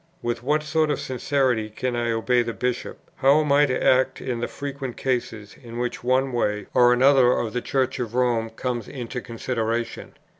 [0.23, 2.97] With what sort of sincerity can I obey the Bishop?
[3.17, 7.47] how am I to act in the frequent cases, in which one way or another
[7.51, 10.13] the Church of Rome comes into consideration?